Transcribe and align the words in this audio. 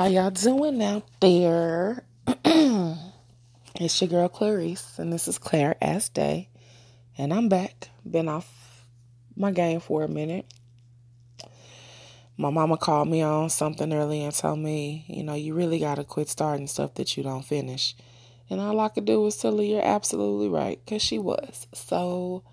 How 0.00 0.06
y'all 0.06 0.30
doing 0.30 0.80
out 0.82 1.02
there? 1.20 2.04
it's 3.80 3.98
your 3.98 4.08
girl 4.10 4.28
Clarice, 4.28 4.98
and 4.98 5.10
this 5.10 5.26
is 5.26 5.38
Claire 5.38 5.74
S 5.80 6.10
Day, 6.10 6.50
and 7.16 7.32
I'm 7.32 7.48
back. 7.48 7.88
Been 8.08 8.28
off 8.28 8.84
my 9.34 9.52
game 9.52 9.80
for 9.80 10.02
a 10.02 10.08
minute. 10.08 10.44
My 12.36 12.50
mama 12.50 12.76
called 12.76 13.08
me 13.08 13.22
on 13.22 13.48
something 13.48 13.90
early 13.90 14.22
and 14.22 14.34
told 14.34 14.58
me, 14.58 15.06
you 15.08 15.22
know, 15.22 15.32
you 15.32 15.54
really 15.54 15.78
gotta 15.78 16.04
quit 16.04 16.28
starting 16.28 16.66
stuff 16.66 16.92
that 16.96 17.16
you 17.16 17.22
don't 17.22 17.42
finish. 17.42 17.96
And 18.50 18.60
all 18.60 18.78
I 18.80 18.90
could 18.90 19.06
do 19.06 19.22
was 19.22 19.38
tell 19.38 19.56
her 19.56 19.62
you're 19.62 19.82
absolutely 19.82 20.50
right, 20.50 20.78
cause 20.86 21.00
she 21.00 21.18
was. 21.18 21.66
So 21.72 22.44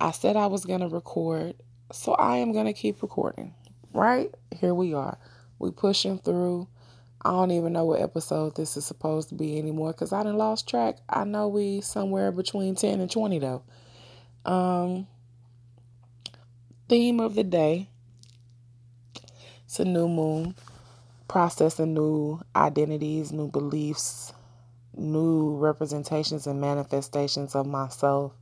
I 0.00 0.10
said 0.10 0.34
I 0.34 0.46
was 0.46 0.64
gonna 0.64 0.88
record, 0.88 1.54
so 1.92 2.14
I 2.14 2.38
am 2.38 2.52
gonna 2.52 2.72
keep 2.72 3.02
recording. 3.02 3.54
Right 3.92 4.34
here 4.50 4.74
we 4.74 4.94
are. 4.94 5.16
We 5.60 5.70
pushing 5.70 6.18
through 6.18 6.66
I 7.24 7.30
don't 7.30 7.52
even 7.52 7.72
know 7.72 7.84
what 7.84 8.00
episode 8.00 8.56
this 8.56 8.76
is 8.76 8.84
supposed 8.84 9.28
to 9.28 9.36
be 9.36 9.56
anymore 9.56 9.92
because 9.92 10.12
I 10.12 10.24
done 10.24 10.36
lost 10.36 10.68
track. 10.68 10.98
I 11.08 11.22
know 11.22 11.46
we 11.46 11.80
somewhere 11.80 12.32
between 12.32 12.74
10 12.74 13.00
and 13.00 13.10
20 13.10 13.38
though. 13.38 13.62
Um, 14.44 15.06
theme 16.88 17.20
of 17.20 17.36
the 17.36 17.44
day. 17.44 17.88
It's 19.64 19.78
a 19.78 19.84
new 19.84 20.08
moon. 20.08 20.56
Processing 21.28 21.94
new 21.94 22.40
identities, 22.56 23.32
new 23.32 23.48
beliefs, 23.48 24.32
new 24.94 25.56
representations 25.56 26.48
and 26.48 26.60
manifestations 26.60 27.54
of 27.54 27.66
myself, 27.66 28.32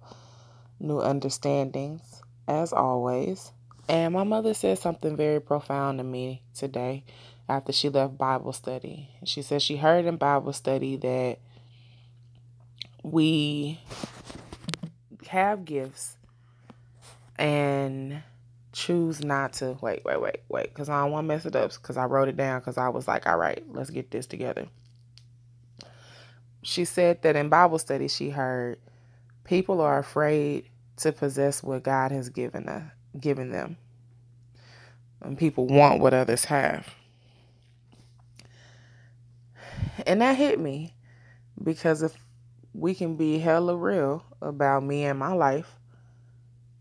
new 0.80 1.00
understandings, 1.00 2.22
as 2.48 2.72
always. 2.72 3.52
And 3.88 4.14
my 4.14 4.24
mother 4.24 4.54
said 4.54 4.78
something 4.78 5.16
very 5.16 5.40
profound 5.40 5.98
to 5.98 6.04
me 6.04 6.42
today 6.54 7.04
after 7.50 7.72
she 7.72 7.88
left 7.88 8.16
Bible 8.16 8.52
study. 8.52 9.08
She 9.24 9.42
said 9.42 9.60
she 9.60 9.76
heard 9.76 10.04
in 10.04 10.16
Bible 10.16 10.52
study 10.52 10.96
that 10.98 11.38
we 13.02 13.80
have 15.26 15.64
gifts 15.64 16.16
and 17.36 18.22
choose 18.72 19.24
not 19.24 19.54
to 19.54 19.76
wait, 19.80 20.04
wait, 20.04 20.20
wait, 20.20 20.42
wait, 20.48 20.68
because 20.68 20.88
I 20.88 21.02
don't 21.02 21.10
want 21.10 21.24
to 21.24 21.28
mess 21.28 21.44
it 21.44 21.56
up 21.56 21.72
because 21.72 21.96
I 21.96 22.04
wrote 22.04 22.28
it 22.28 22.36
down 22.36 22.60
because 22.60 22.78
I 22.78 22.88
was 22.88 23.08
like, 23.08 23.26
all 23.26 23.36
right, 23.36 23.64
let's 23.72 23.90
get 23.90 24.12
this 24.12 24.26
together. 24.26 24.68
She 26.62 26.84
said 26.84 27.22
that 27.22 27.34
in 27.34 27.48
Bible 27.48 27.80
study 27.80 28.06
she 28.06 28.30
heard 28.30 28.78
people 29.42 29.80
are 29.80 29.98
afraid 29.98 30.68
to 30.98 31.10
possess 31.10 31.64
what 31.64 31.82
God 31.82 32.12
has 32.12 32.28
given 32.28 32.68
us, 32.68 32.92
given 33.18 33.50
them. 33.50 33.76
And 35.20 35.36
people 35.36 35.66
want 35.66 36.00
what 36.00 36.14
others 36.14 36.44
have. 36.44 36.94
And 40.10 40.22
that 40.22 40.36
hit 40.36 40.58
me 40.58 40.92
because 41.62 42.02
if 42.02 42.16
we 42.74 42.96
can 42.96 43.14
be 43.14 43.38
hella 43.38 43.76
real 43.76 44.24
about 44.42 44.82
me 44.82 45.04
and 45.04 45.16
my 45.16 45.34
life, 45.34 45.78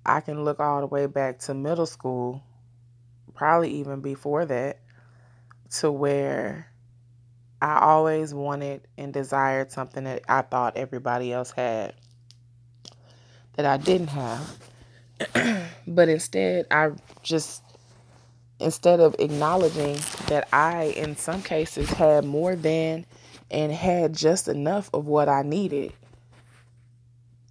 I 0.03 0.19
can 0.21 0.43
look 0.43 0.59
all 0.59 0.79
the 0.79 0.87
way 0.87 1.05
back 1.05 1.37
to 1.41 1.53
middle 1.53 1.85
school, 1.85 2.41
probably 3.35 3.69
even 3.73 4.01
before 4.01 4.47
that, 4.47 4.79
to 5.73 5.91
where 5.91 6.71
I 7.61 7.77
always 7.81 8.33
wanted 8.33 8.87
and 8.97 9.13
desired 9.13 9.71
something 9.71 10.05
that 10.05 10.23
I 10.27 10.41
thought 10.41 10.75
everybody 10.75 11.31
else 11.31 11.51
had 11.51 11.93
that 13.57 13.65
I 13.67 13.77
didn't 13.77 14.07
have. 14.07 14.57
but 15.87 16.09
instead, 16.09 16.65
I 16.71 16.93
just, 17.21 17.61
instead 18.59 18.99
of 18.99 19.15
acknowledging 19.19 19.99
that 20.29 20.47
I, 20.51 20.85
in 20.97 21.15
some 21.15 21.43
cases, 21.43 21.91
had 21.91 22.25
more 22.25 22.55
than 22.55 23.05
and 23.51 23.71
had 23.71 24.13
just 24.13 24.47
enough 24.47 24.89
of 24.93 25.07
what 25.07 25.29
I 25.29 25.41
needed. 25.41 25.93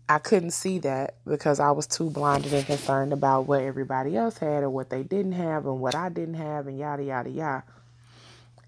I 0.09 0.19
couldn't 0.19 0.53
see 0.53 0.79
that 0.81 1.17
because 1.27 1.61
I 1.61 1.71
was 1.71 1.87
too 1.87 2.09
blinded 2.09 2.55
and 2.55 2.65
concerned 2.65 3.13
about 3.13 3.43
what 3.43 3.61
everybody 3.61 4.17
else 4.17 4.39
had 4.39 4.63
or 4.63 4.71
what 4.71 4.89
they 4.89 5.03
didn't 5.03 5.33
have 5.33 5.67
and 5.67 5.81
what 5.81 5.95
I 5.95 6.09
didn't 6.09 6.35
have 6.35 6.67
and 6.67 6.79
yada 6.79 7.03
yada 7.03 7.29
yada. 7.29 7.65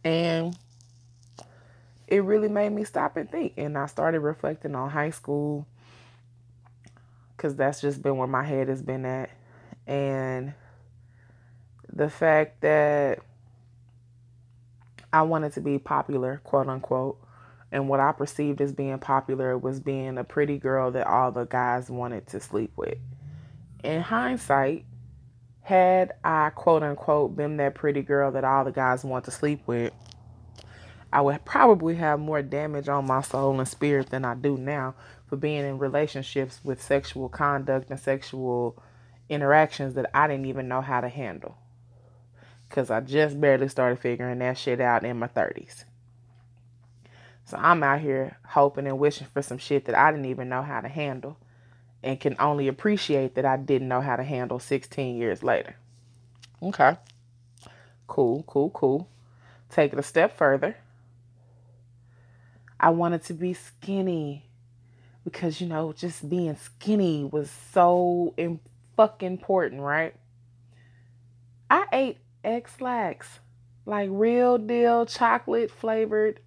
And 0.04 0.56
it 2.06 2.24
really 2.24 2.48
made 2.48 2.72
me 2.72 2.84
stop 2.84 3.16
and 3.16 3.30
think. 3.30 3.54
And 3.56 3.78
I 3.78 3.86
started 3.86 4.20
reflecting 4.20 4.74
on 4.74 4.90
high 4.90 5.10
school 5.10 5.66
because 7.36 7.56
that's 7.56 7.80
just 7.80 8.02
been 8.02 8.18
where 8.18 8.28
my 8.28 8.44
head 8.44 8.68
has 8.68 8.82
been 8.82 9.06
at. 9.06 9.30
And 9.86 10.52
the 11.90 12.10
fact 12.10 12.60
that 12.60 13.20
I 15.12 15.22
wanted 15.22 15.52
to 15.54 15.60
be 15.60 15.78
popular, 15.78 16.40
quote 16.44 16.68
unquote. 16.68 17.20
And 17.72 17.88
what 17.88 18.00
I 18.00 18.12
perceived 18.12 18.60
as 18.60 18.72
being 18.72 18.98
popular 18.98 19.56
was 19.56 19.80
being 19.80 20.18
a 20.18 20.24
pretty 20.24 20.58
girl 20.58 20.90
that 20.92 21.06
all 21.06 21.30
the 21.30 21.44
guys 21.44 21.88
wanted 21.90 22.26
to 22.28 22.40
sleep 22.40 22.72
with. 22.76 22.98
In 23.84 24.02
hindsight, 24.02 24.84
had 25.62 26.12
I, 26.24 26.50
quote 26.50 26.82
unquote, 26.82 27.36
been 27.36 27.56
that 27.58 27.74
pretty 27.74 28.02
girl 28.02 28.32
that 28.32 28.44
all 28.44 28.64
the 28.64 28.72
guys 28.72 29.04
want 29.04 29.24
to 29.26 29.30
sleep 29.30 29.62
with, 29.66 29.92
I 31.12 31.20
would 31.20 31.44
probably 31.44 31.96
have 31.96 32.20
more 32.20 32.42
damage 32.42 32.88
on 32.88 33.06
my 33.06 33.22
soul 33.22 33.58
and 33.58 33.68
spirit 33.68 34.10
than 34.10 34.24
I 34.24 34.34
do 34.34 34.56
now 34.56 34.94
for 35.26 35.36
being 35.36 35.64
in 35.64 35.78
relationships 35.78 36.60
with 36.62 36.82
sexual 36.82 37.28
conduct 37.28 37.90
and 37.90 37.98
sexual 37.98 38.80
interactions 39.28 39.94
that 39.94 40.10
I 40.14 40.26
didn't 40.26 40.46
even 40.46 40.68
know 40.68 40.80
how 40.80 41.00
to 41.00 41.08
handle 41.08 41.56
because 42.70 42.88
I 42.88 43.00
just 43.00 43.38
barely 43.40 43.68
started 43.68 43.98
figuring 43.98 44.38
that 44.38 44.56
shit 44.56 44.80
out 44.80 45.04
in 45.04 45.18
my 45.18 45.26
30s. 45.26 45.84
So 47.44 47.56
I'm 47.56 47.82
out 47.82 48.00
here 48.00 48.36
hoping 48.46 48.86
and 48.86 48.98
wishing 48.98 49.26
for 49.26 49.42
some 49.42 49.58
shit 49.58 49.86
that 49.86 49.98
I 49.98 50.12
didn't 50.12 50.26
even 50.26 50.48
know 50.48 50.62
how 50.62 50.80
to 50.80 50.88
handle 50.88 51.36
and 52.00 52.20
can 52.20 52.36
only 52.38 52.68
appreciate 52.68 53.34
that 53.34 53.44
I 53.44 53.56
didn't 53.56 53.88
know 53.88 54.00
how 54.00 54.14
to 54.14 54.22
handle 54.22 54.60
16 54.60 55.16
years 55.16 55.42
later. 55.42 55.74
Okay. 56.62 56.96
Cool, 58.06 58.44
cool, 58.46 58.70
cool. 58.70 59.08
Take 59.68 59.92
it 59.92 59.98
a 59.98 60.02
step 60.04 60.36
further. 60.36 60.76
I 62.78 62.90
wanted 62.90 63.24
to 63.24 63.34
be 63.34 63.52
skinny 63.52 64.46
because, 65.24 65.60
you 65.60 65.66
know, 65.66 65.92
just 65.92 66.28
being 66.30 66.56
skinny 66.56 67.24
was 67.24 67.50
so 67.72 68.32
fucking 68.96 69.26
important, 69.26 69.80
right? 69.80 70.14
I 71.68 71.86
ate 71.92 72.18
Ex-Lax, 72.44 73.40
like 73.86 74.08
real 74.12 74.58
deal 74.58 75.06
chocolate 75.06 75.70
flavored. 75.70 76.40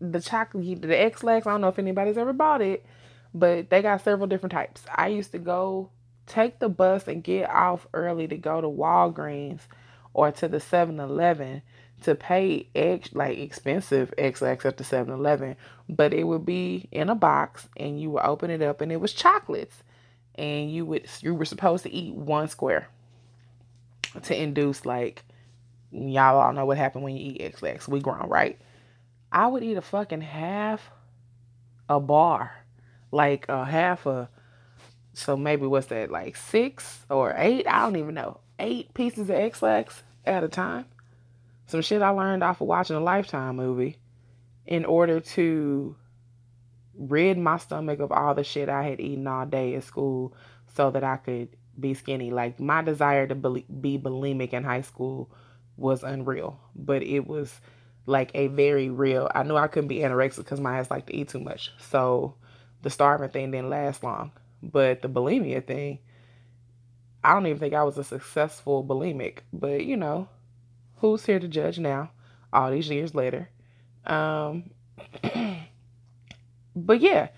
The 0.00 0.20
chocolate, 0.20 0.82
the 0.82 1.00
Ex-Lax. 1.00 1.46
I 1.46 1.50
don't 1.50 1.60
know 1.60 1.68
if 1.68 1.78
anybody's 1.78 2.18
ever 2.18 2.32
bought 2.32 2.62
it, 2.62 2.84
but 3.34 3.70
they 3.70 3.82
got 3.82 4.04
several 4.04 4.28
different 4.28 4.52
types. 4.52 4.84
I 4.94 5.08
used 5.08 5.32
to 5.32 5.38
go 5.38 5.90
take 6.26 6.58
the 6.58 6.68
bus 6.68 7.08
and 7.08 7.24
get 7.24 7.50
off 7.50 7.86
early 7.94 8.28
to 8.28 8.36
go 8.36 8.60
to 8.60 8.68
Walgreens 8.68 9.60
or 10.14 10.30
to 10.32 10.48
the 10.48 10.58
7-Eleven 10.58 11.62
to 12.02 12.14
pay 12.14 12.68
ex 12.74 13.12
like 13.12 13.38
expensive 13.38 14.14
Ex-Lax 14.16 14.64
at 14.64 14.76
the 14.76 14.84
7-Eleven, 14.84 15.56
but 15.88 16.14
it 16.14 16.24
would 16.24 16.46
be 16.46 16.88
in 16.92 17.08
a 17.08 17.14
box 17.14 17.68
and 17.76 18.00
you 18.00 18.10
would 18.10 18.22
open 18.22 18.50
it 18.50 18.62
up 18.62 18.80
and 18.80 18.92
it 18.92 19.00
was 19.00 19.12
chocolates 19.12 19.82
and 20.36 20.70
you 20.72 20.86
would 20.86 21.06
you 21.20 21.34
were 21.34 21.44
supposed 21.44 21.82
to 21.82 21.92
eat 21.92 22.14
one 22.14 22.48
square 22.48 22.88
to 24.22 24.40
induce 24.40 24.86
like 24.86 25.24
Y'all 25.90 26.38
all 26.38 26.52
know 26.52 26.66
what 26.66 26.76
happened 26.76 27.04
when 27.04 27.16
you 27.16 27.32
eat 27.32 27.40
Ex-Lax. 27.40 27.88
We 27.88 28.00
grown, 28.00 28.28
right? 28.28 28.58
I 29.32 29.46
would 29.46 29.62
eat 29.62 29.76
a 29.76 29.82
fucking 29.82 30.20
half 30.20 30.90
a 31.88 32.00
bar. 32.00 32.52
Like 33.10 33.46
a 33.48 33.64
half 33.64 34.04
a 34.04 34.28
so 35.18 35.36
maybe 35.36 35.66
what's 35.66 35.88
that, 35.88 36.12
like 36.12 36.36
six 36.36 37.04
or 37.10 37.34
eight? 37.36 37.66
I 37.66 37.80
don't 37.82 37.96
even 37.96 38.14
know. 38.14 38.38
Eight 38.60 38.94
pieces 38.94 39.28
of 39.28 39.36
Ex-Lax 39.36 40.04
at 40.24 40.44
a 40.44 40.48
time. 40.48 40.84
Some 41.66 41.82
shit 41.82 42.02
I 42.02 42.10
learned 42.10 42.44
off 42.44 42.60
of 42.60 42.68
watching 42.68 42.94
a 42.94 43.00
lifetime 43.00 43.56
movie 43.56 43.96
in 44.64 44.84
order 44.84 45.18
to 45.18 45.96
rid 46.94 47.36
my 47.36 47.56
stomach 47.56 47.98
of 47.98 48.12
all 48.12 48.34
the 48.34 48.44
shit 48.44 48.68
I 48.68 48.84
had 48.84 49.00
eaten 49.00 49.26
all 49.26 49.44
day 49.44 49.74
at 49.74 49.82
school 49.82 50.34
so 50.76 50.90
that 50.92 51.02
I 51.02 51.16
could 51.16 51.48
be 51.78 51.94
skinny. 51.94 52.30
Like 52.30 52.60
my 52.60 52.82
desire 52.82 53.26
to 53.26 53.34
be 53.34 53.98
bulimic 53.98 54.52
in 54.52 54.62
high 54.62 54.82
school 54.82 55.30
was 55.78 56.02
unreal, 56.02 56.60
but 56.74 57.02
it 57.02 57.26
was 57.26 57.60
like 58.06 58.30
a 58.34 58.48
very 58.48 58.90
real. 58.90 59.30
I 59.34 59.42
knew 59.42 59.56
I 59.56 59.68
couldn't 59.68 59.88
be 59.88 59.98
anorexic 59.98 60.38
because 60.38 60.60
my 60.60 60.78
ass 60.78 60.90
liked 60.90 61.06
to 61.08 61.16
eat 61.16 61.28
too 61.28 61.40
much. 61.40 61.72
So 61.78 62.34
the 62.82 62.90
starving 62.90 63.30
thing 63.30 63.50
didn't 63.50 63.70
last 63.70 64.02
long. 64.02 64.32
But 64.62 65.02
the 65.02 65.08
bulimia 65.08 65.64
thing, 65.64 66.00
I 67.22 67.32
don't 67.32 67.46
even 67.46 67.58
think 67.58 67.74
I 67.74 67.84
was 67.84 67.96
a 67.96 68.04
successful 68.04 68.84
bulimic. 68.84 69.38
But 69.52 69.84
you 69.84 69.96
know, 69.96 70.28
who's 70.96 71.24
here 71.24 71.38
to 71.38 71.48
judge 71.48 71.78
now, 71.78 72.10
all 72.52 72.70
these 72.70 72.88
years 72.88 73.14
later? 73.14 73.48
Um, 74.04 74.70
but 76.76 77.00
yeah, 77.00 77.28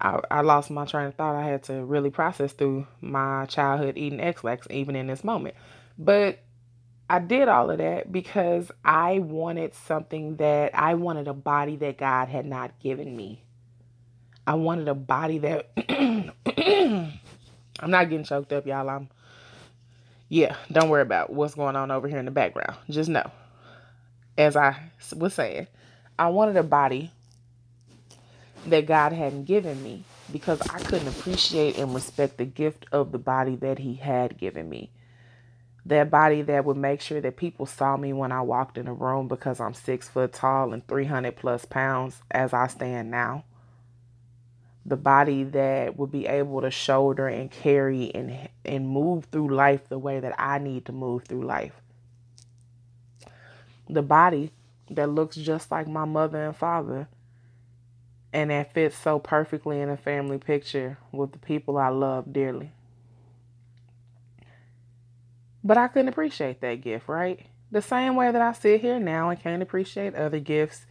I, 0.00 0.20
I 0.30 0.40
lost 0.42 0.70
my 0.70 0.84
train 0.84 1.06
of 1.06 1.14
thought. 1.14 1.34
I 1.34 1.48
had 1.48 1.64
to 1.64 1.84
really 1.84 2.10
process 2.10 2.52
through 2.52 2.86
my 3.00 3.46
childhood 3.46 3.96
eating 3.96 4.20
Ex-Lax, 4.20 4.66
even 4.70 4.94
in 4.94 5.08
this 5.08 5.24
moment. 5.24 5.56
But 5.98 6.38
I 7.10 7.20
did 7.20 7.48
all 7.48 7.70
of 7.70 7.78
that 7.78 8.12
because 8.12 8.70
I 8.84 9.20
wanted 9.20 9.74
something 9.74 10.36
that 10.36 10.74
I 10.74 10.94
wanted 10.94 11.26
a 11.26 11.34
body 11.34 11.76
that 11.76 11.96
God 11.96 12.28
had 12.28 12.44
not 12.44 12.78
given 12.80 13.16
me. 13.16 13.42
I 14.46 14.54
wanted 14.54 14.88
a 14.88 14.94
body 14.94 15.38
that 15.38 15.70
I'm 17.80 17.90
not 17.90 18.10
getting 18.10 18.24
choked 18.24 18.52
up, 18.52 18.66
y'all. 18.66 18.88
I'm 18.88 19.08
yeah, 20.28 20.56
don't 20.70 20.90
worry 20.90 21.02
about 21.02 21.30
what's 21.30 21.54
going 21.54 21.76
on 21.76 21.90
over 21.90 22.06
here 22.06 22.18
in 22.18 22.26
the 22.26 22.30
background. 22.30 22.76
Just 22.90 23.08
know, 23.08 23.30
as 24.36 24.56
I 24.56 24.90
was 25.16 25.32
saying, 25.32 25.68
I 26.18 26.28
wanted 26.28 26.56
a 26.56 26.62
body 26.62 27.10
that 28.66 28.86
God 28.86 29.12
hadn't 29.12 29.44
given 29.44 29.82
me 29.82 30.04
because 30.30 30.60
I 30.68 30.78
couldn't 30.80 31.08
appreciate 31.08 31.78
and 31.78 31.94
respect 31.94 32.36
the 32.36 32.44
gift 32.44 32.84
of 32.92 33.12
the 33.12 33.18
body 33.18 33.56
that 33.56 33.78
He 33.78 33.94
had 33.94 34.36
given 34.36 34.68
me 34.68 34.90
that 35.88 36.10
body 36.10 36.42
that 36.42 36.64
would 36.66 36.76
make 36.76 37.00
sure 37.00 37.20
that 37.20 37.36
people 37.36 37.64
saw 37.64 37.96
me 37.96 38.12
when 38.12 38.30
I 38.30 38.42
walked 38.42 38.76
in 38.76 38.86
a 38.86 38.92
room 38.92 39.26
because 39.26 39.58
I'm 39.58 39.72
six 39.72 40.08
foot 40.08 40.34
tall 40.34 40.72
and 40.72 40.86
300 40.86 41.34
plus 41.34 41.64
pounds 41.64 42.20
as 42.30 42.52
I 42.52 42.66
stand 42.66 43.10
now. 43.10 43.44
The 44.84 44.96
body 44.96 45.44
that 45.44 45.98
would 45.98 46.12
be 46.12 46.26
able 46.26 46.60
to 46.60 46.70
shoulder 46.70 47.26
and 47.26 47.50
carry 47.50 48.14
and, 48.14 48.48
and 48.64 48.88
move 48.88 49.26
through 49.32 49.54
life 49.54 49.88
the 49.88 49.98
way 49.98 50.20
that 50.20 50.38
I 50.38 50.58
need 50.58 50.84
to 50.86 50.92
move 50.92 51.24
through 51.24 51.44
life. 51.44 51.80
The 53.88 54.02
body 54.02 54.52
that 54.90 55.08
looks 55.08 55.36
just 55.36 55.70
like 55.70 55.88
my 55.88 56.04
mother 56.04 56.44
and 56.44 56.56
father 56.56 57.08
and 58.32 58.50
that 58.50 58.74
fits 58.74 58.96
so 58.96 59.18
perfectly 59.18 59.80
in 59.80 59.88
a 59.88 59.96
family 59.96 60.38
picture 60.38 60.98
with 61.12 61.32
the 61.32 61.38
people 61.38 61.78
I 61.78 61.88
love 61.88 62.30
dearly. 62.30 62.72
But 65.68 65.76
I 65.76 65.88
couldn't 65.88 66.08
appreciate 66.08 66.62
that 66.62 66.80
gift, 66.80 67.08
right? 67.08 67.44
The 67.70 67.82
same 67.82 68.16
way 68.16 68.32
that 68.32 68.40
I 68.40 68.52
sit 68.52 68.80
here 68.80 68.98
now 68.98 69.28
and 69.28 69.38
can't 69.38 69.62
appreciate 69.62 70.14
other 70.14 70.40
gifts 70.40 70.86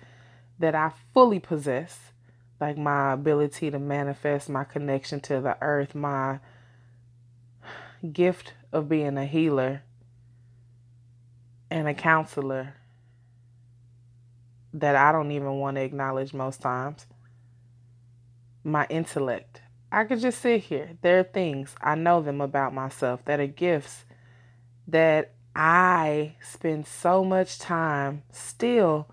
that 0.59 0.75
I 0.75 0.91
fully 1.15 1.39
possess, 1.39 2.11
like 2.61 2.77
my 2.77 3.13
ability 3.13 3.71
to 3.71 3.79
manifest 3.79 4.49
my 4.49 4.63
connection 4.65 5.19
to 5.21 5.41
the 5.41 5.57
earth, 5.61 5.95
my 5.95 6.41
gift 8.13 8.53
of 8.71 8.87
being 8.87 9.17
a 9.17 9.25
healer 9.25 9.81
and 11.71 11.87
a 11.87 11.95
counselor 11.95 12.75
that 14.75 14.95
I 14.95 15.11
don't 15.11 15.31
even 15.31 15.53
want 15.53 15.77
to 15.77 15.81
acknowledge 15.81 16.35
most 16.35 16.61
times. 16.61 17.07
My 18.63 18.85
intellect. 18.91 19.59
I 19.91 20.03
could 20.03 20.19
just 20.19 20.39
sit 20.39 20.65
here. 20.65 20.91
There 21.01 21.17
are 21.17 21.23
things, 21.23 21.75
I 21.81 21.95
know 21.95 22.21
them 22.21 22.41
about 22.41 22.75
myself 22.75 23.25
that 23.25 23.39
are 23.39 23.47
gifts 23.47 24.03
that 24.87 25.31
I 25.55 26.35
spend 26.41 26.87
so 26.87 27.23
much 27.23 27.59
time 27.59 28.23
still 28.31 29.07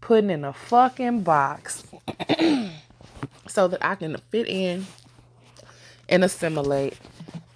putting 0.00 0.30
in 0.30 0.44
a 0.44 0.52
fucking 0.52 1.22
box 1.22 1.84
so 3.48 3.68
that 3.68 3.78
I 3.84 3.94
can 3.96 4.16
fit 4.30 4.48
in 4.48 4.86
and 6.08 6.24
assimilate 6.24 6.96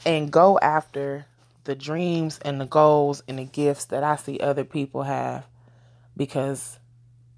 and 0.04 0.30
go 0.30 0.58
after 0.58 1.26
the 1.64 1.74
dreams 1.74 2.40
and 2.44 2.60
the 2.60 2.66
goals 2.66 3.22
and 3.28 3.38
the 3.38 3.44
gifts 3.44 3.86
that 3.86 4.02
I 4.02 4.16
see 4.16 4.40
other 4.40 4.64
people 4.64 5.04
have 5.04 5.46
because 6.16 6.78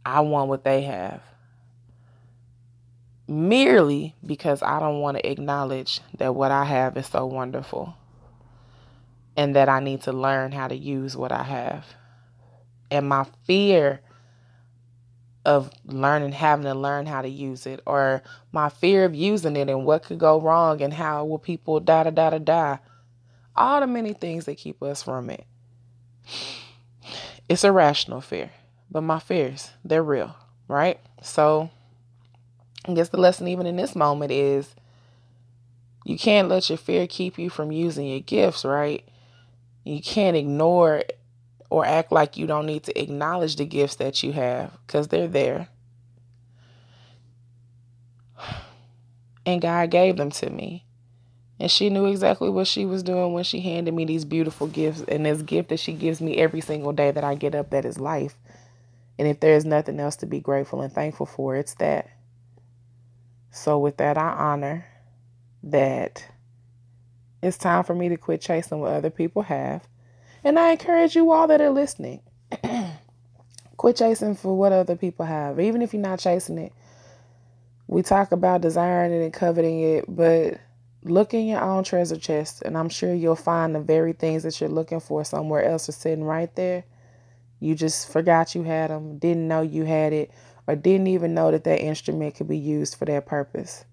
I 0.07 0.21
want 0.21 0.49
what 0.49 0.65
they 0.65 0.83
have. 0.83 1.23
Merely 3.29 4.15
because 4.25 4.63
I 4.63 4.81
don't 4.81 5.01
want 5.01 5.19
to 5.19 5.31
acknowledge 5.31 6.01
that 6.19 6.35
what 6.35 6.51
I 6.51 6.65
have 6.65 6.97
is 6.97 7.07
so 7.07 7.27
wonderful 7.27 7.95
and 9.37 9.57
that 9.57 9.69
I 9.69 9.81
need 9.81 10.03
to 10.03 10.13
learn 10.13 10.53
how 10.53 10.69
to 10.69 10.77
use 10.77 11.17
what 11.17 11.33
I 11.33 11.43
have. 11.43 11.87
And 12.91 13.09
my 13.09 13.25
fear 13.47 14.01
of 15.45 15.71
learning, 15.85 16.33
having 16.33 16.65
to 16.65 16.75
learn 16.75 17.07
how 17.07 17.23
to 17.23 17.29
use 17.29 17.67
it, 17.67 17.81
or 17.87 18.23
my 18.53 18.69
fear 18.69 19.05
of 19.05 19.15
using 19.15 19.57
it 19.57 19.69
and 19.69 19.85
what 19.85 20.05
could 20.05 20.19
go 20.19 20.41
wrong 20.41 20.81
and 20.81 20.95
how 20.95 21.25
will 21.25 21.39
people 21.39 21.81
da 21.81 22.05
da 22.05 22.11
da 22.11 22.39
da. 22.39 22.79
All 23.57 23.81
the 23.81 23.87
many 23.87 24.13
things 24.13 24.47
that 24.47 24.57
keep 24.57 24.83
us 24.83 25.03
from 25.03 25.31
it. 25.31 25.45
It's 27.49 27.65
a 27.65 27.73
rational 27.73 28.21
fear, 28.21 28.51
but 28.91 29.03
my 29.03 29.19
fears, 29.19 29.71
they're 29.85 30.03
real, 30.03 30.35
right? 30.67 30.99
So 31.23 31.71
I 32.87 32.95
guess 32.95 33.11
the 33.11 33.19
lesson, 33.19 33.49
even 33.49 33.67
in 33.67 33.77
this 33.77 33.95
moment, 33.95 34.33
is 34.33 34.75
you 36.05 36.19
can't 36.19 36.49
let 36.49 36.69
your 36.71 36.79
fear 36.79 37.07
keep 37.07 37.39
you 37.39 37.51
from 37.51 37.71
using 37.71 38.07
your 38.07 38.21
gifts, 38.21 38.65
right? 38.65 39.07
You 39.85 40.01
can't 40.01 40.37
ignore 40.37 41.05
or 41.71 41.85
act 41.85 42.11
like 42.11 42.37
you 42.37 42.47
don't 42.47 42.67
need 42.67 42.85
to 42.85 43.01
acknowledge 43.01 43.57
the 43.57 43.67
gifts 43.67 43.97
that 43.97 44.23
you 44.23 44.33
have 44.33 44.77
because 44.87 45.09
they're 45.09 45.29
there. 45.29 45.69
And 49.47 49.61
God 49.61 49.91
gave 49.91 50.17
them 50.17 50.31
to 50.31 50.49
me. 50.49 50.87
And 51.61 51.71
she 51.71 51.91
knew 51.91 52.07
exactly 52.07 52.49
what 52.49 52.67
she 52.67 52.85
was 52.85 53.03
doing 53.03 53.33
when 53.33 53.45
she 53.45 53.61
handed 53.61 53.95
me 53.95 54.05
these 54.05 54.25
beautiful 54.25 54.67
gifts 54.67 55.05
and 55.07 55.25
this 55.25 55.43
gift 55.43 55.69
that 55.69 55.79
she 55.79 55.93
gives 55.93 56.21
me 56.21 56.37
every 56.39 56.61
single 56.61 56.93
day 56.93 57.11
that 57.11 57.25
I 57.25 57.35
get 57.35 57.55
up 57.55 57.71
that 57.71 57.85
is 57.85 58.01
life. 58.01 58.35
And 59.19 59.29
if 59.29 59.41
there 59.41 59.55
is 59.55 59.65
nothing 59.65 60.01
else 60.01 60.17
to 60.17 60.27
be 60.27 60.41
grateful 60.41 60.81
and 60.81 60.93
thankful 60.93 61.27
for, 61.27 61.57
it's 61.57 61.75
that. 61.75 62.09
So, 63.51 63.79
with 63.79 63.99
that, 63.99 64.19
I 64.19 64.31
honor 64.31 64.87
that 65.63 66.27
it's 67.45 67.59
time 67.59 67.85
for 67.85 67.95
me 67.95 68.09
to 68.09 68.17
quit 68.17 68.41
chasing 68.41 68.81
what 68.81 68.93
other 68.93 69.11
people 69.11 69.43
have. 69.43 69.87
And 70.43 70.59
I 70.59 70.73
encourage 70.73 71.15
you 71.15 71.31
all 71.31 71.47
that 71.49 71.61
are 71.61 71.71
listening. 71.71 72.21
quit 73.77 73.97
chasing 73.97 74.35
for 74.35 74.57
what 74.57 74.73
other 74.73 74.97
people 74.97 75.27
have. 75.27 75.61
Even 75.61 75.83
if 75.83 75.93
you're 75.93 76.03
not 76.03 76.19
chasing 76.19 76.59
it. 76.59 76.73
We 77.87 78.03
talk 78.03 78.33
about 78.33 78.63
desiring 78.63 79.13
it 79.13 79.23
and 79.23 79.33
coveting 79.33 79.81
it, 79.81 80.05
but 80.09 80.59
look 81.03 81.35
in 81.35 81.47
your 81.47 81.61
own 81.61 81.85
treasure 81.85 82.17
chest 82.17 82.63
and 82.63 82.79
I'm 82.79 82.89
sure 82.89 83.13
you'll 83.13 83.37
find 83.37 83.75
the 83.75 83.81
very 83.81 84.15
things 84.15 84.43
that 84.45 84.59
you're 84.59 84.71
looking 84.71 85.01
for 85.01 85.23
somewhere 85.23 85.65
else 85.65 85.89
are 85.89 85.93
sitting 85.93 86.25
right 86.25 86.55
there. 86.57 86.85
You 87.61 87.75
just 87.75 88.11
forgot 88.11 88.55
you 88.55 88.63
had 88.63 88.91
them, 88.91 89.19
didn't 89.19 89.47
know 89.47 89.61
you 89.61 89.85
had 89.85 90.13
it, 90.15 90.31
or 90.67 90.77
didn't 90.77 91.09
even 91.09 91.35
know 91.35 91.51
that 91.51 91.65
that 91.65 91.81
instrument 91.81 92.37
could 92.37 92.49
be 92.49 92.59
used 92.59 92.97
for 92.97 93.05
that 93.05 93.27
purpose 93.27 93.85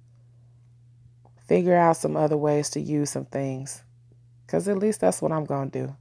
figure 1.52 1.76
out 1.76 1.98
some 1.98 2.16
other 2.16 2.38
ways 2.38 2.70
to 2.70 2.80
use 2.80 3.10
some 3.10 3.26
things. 3.26 3.84
Because 4.46 4.70
at 4.70 4.78
least 4.78 5.02
that's 5.02 5.22
what 5.22 5.34
I'm 5.34 5.44
going 5.44 5.70
to 5.70 5.88
do. 5.88 5.96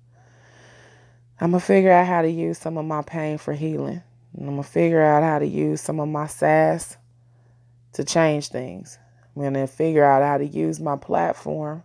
I'm 1.40 1.50
going 1.50 1.61
to 1.61 1.66
figure 1.66 1.90
out 1.90 2.07
how 2.07 2.23
to 2.23 2.30
use 2.30 2.57
some 2.57 2.78
of 2.78 2.85
my 2.85 3.02
pain 3.02 3.37
for 3.37 3.52
healing. 3.52 4.00
And 4.37 4.47
I'm 4.47 4.54
going 4.54 4.62
to 4.62 4.69
figure 4.69 5.02
out 5.02 5.25
how 5.25 5.40
to 5.40 5.47
use 5.47 5.80
some 5.80 5.99
of 5.99 6.09
my 6.09 6.28
sass 6.28 6.97
to 7.95 8.04
change 8.04 8.47
things. 8.50 8.97
I'm 9.35 9.42
going 9.42 9.54
to 9.54 9.66
figure 9.66 10.04
out 10.04 10.23
how 10.23 10.38
to 10.38 10.47
use 10.47 10.78
my 10.78 10.95
platform 10.95 11.83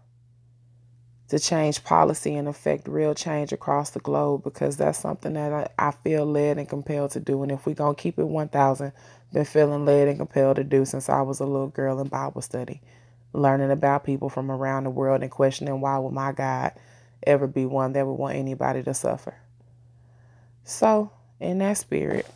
to 1.30 1.40
change 1.40 1.84
policy 1.84 2.36
and 2.36 2.48
affect 2.48 2.88
real 2.88 3.16
change 3.16 3.52
across 3.52 3.90
the 3.90 4.00
globe 4.00 4.44
because 4.44 4.78
that's 4.78 5.00
something 5.00 5.34
that 5.34 5.52
I, 5.80 5.88
I 5.88 5.90
feel 5.90 6.24
led 6.24 6.60
and 6.60 6.70
compelled 6.70 7.12
to 7.12 7.20
do. 7.20 7.42
And 7.42 7.52
if 7.52 7.66
we're 7.66 7.74
going 7.74 7.96
to 7.96 8.00
keep 8.00 8.20
it 8.20 8.28
1,000, 8.28 8.92
been 9.34 9.44
feeling 9.44 9.86
led 9.86 10.08
and 10.08 10.20
compelled 10.20 10.58
to 10.58 10.64
do 10.64 10.86
since 10.86 11.10
I 11.10 11.24
was 11.24 11.40
a 11.40 11.46
little 11.48 11.70
girl 11.70 12.00
in 12.00 12.10
Bible 12.10 12.44
study 12.44 12.80
learning 13.36 13.72
about 13.72 14.04
people 14.04 14.30
from 14.30 14.50
around 14.50 14.86
the 14.86 14.90
world 14.90 15.22
and 15.22 15.32
questioning 15.32 15.82
why 15.82 15.98
would 15.98 16.14
my 16.14 16.32
God 16.32 16.72
ever 17.26 17.48
be 17.48 17.66
one 17.66 17.94
that 17.94 18.06
would 18.06 18.14
want 18.14 18.36
anybody 18.36 18.84
to 18.84 18.94
suffer. 18.94 19.36
So, 20.64 21.12
in 21.40 21.60
that 21.60 21.78
spirit, 21.78 22.28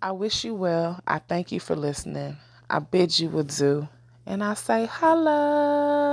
I 0.00 0.12
wish 0.12 0.44
you 0.44 0.54
well. 0.54 1.00
I 1.06 1.18
thank 1.18 1.52
you 1.52 1.60
for 1.60 1.76
listening. 1.76 2.36
I 2.68 2.78
bid 2.80 3.18
you 3.18 3.38
adieu. 3.38 3.88
And 4.24 4.42
I 4.42 4.54
say, 4.54 4.86
holla. 4.86 6.05